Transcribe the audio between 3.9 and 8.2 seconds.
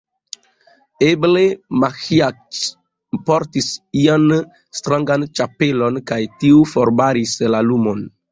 ian strangan ĉapelon, kaj tio forbaris la lumon.